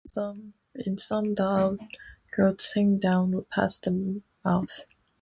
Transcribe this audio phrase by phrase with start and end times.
[0.73, 1.43] In some, the
[2.33, 4.85] outgrowths hang down past the mouth.